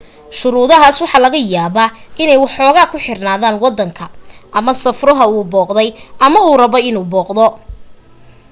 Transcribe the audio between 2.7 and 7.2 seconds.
ku xirnaadaan waddanka ama safruhu uu booqday ama uu rabo inuu